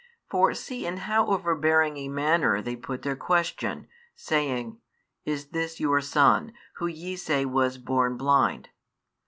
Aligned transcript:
For 0.31 0.55
see 0.55 0.87
in 0.87 0.97
how 0.97 1.27
overbearing 1.27 1.95
a 1.97 2.07
manner 2.07 2.59
they 2.59 2.75
put 2.75 3.03
their 3.03 3.15
question, 3.15 3.87
saying: 4.15 4.79
Is 5.25 5.49
this 5.49 5.79
your 5.79 6.01
son, 6.01 6.53
who 6.77 6.87
ye 6.87 7.15
say 7.15 7.45
was 7.45 7.77
born 7.77 8.17
blind? 8.17 8.69